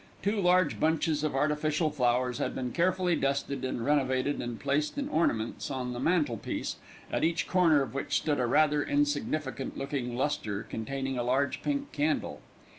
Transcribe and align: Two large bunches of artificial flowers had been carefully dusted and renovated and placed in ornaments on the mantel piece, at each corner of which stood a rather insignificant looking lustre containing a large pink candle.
Two 0.23 0.41
large 0.41 0.79
bunches 0.79 1.23
of 1.23 1.35
artificial 1.35 1.91
flowers 1.91 2.39
had 2.39 2.55
been 2.55 2.71
carefully 2.71 3.15
dusted 3.15 3.63
and 3.63 3.85
renovated 3.85 4.41
and 4.41 4.59
placed 4.59 4.97
in 4.97 5.07
ornaments 5.09 5.69
on 5.69 5.93
the 5.93 5.99
mantel 5.99 6.37
piece, 6.37 6.77
at 7.11 7.23
each 7.23 7.47
corner 7.47 7.83
of 7.83 7.93
which 7.93 8.17
stood 8.17 8.39
a 8.39 8.47
rather 8.47 8.81
insignificant 8.81 9.77
looking 9.77 10.17
lustre 10.17 10.63
containing 10.63 11.19
a 11.19 11.23
large 11.23 11.61
pink 11.61 11.91
candle. 11.91 12.41